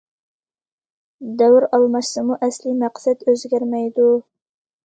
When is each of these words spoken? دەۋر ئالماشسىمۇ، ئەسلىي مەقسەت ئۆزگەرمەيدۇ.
دەۋر 1.41 1.67
ئالماشسىمۇ، 1.77 2.39
ئەسلىي 2.47 2.75
مەقسەت 2.85 3.25
ئۆزگەرمەيدۇ. 3.29 4.09